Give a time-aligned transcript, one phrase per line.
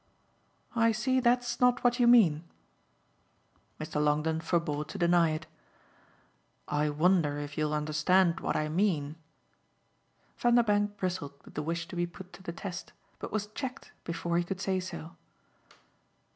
[0.75, 2.43] "I see that's not what you mean."
[3.79, 4.03] Mr.
[4.03, 5.45] Longdon forbore to deny it.
[6.67, 9.17] "I wonder if you'll understand what I mean."
[10.39, 14.39] Vanderbank bristled with the wish to be put to the test, but was checked before
[14.39, 15.17] he could say so.